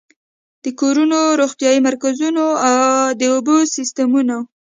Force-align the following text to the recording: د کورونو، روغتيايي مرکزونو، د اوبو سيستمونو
د 0.63 0.65
کورونو، 0.79 1.19
روغتيايي 1.41 1.79
مرکزونو، 1.87 2.45
د 3.19 3.21
اوبو 3.33 3.55
سيستمونو 3.75 4.37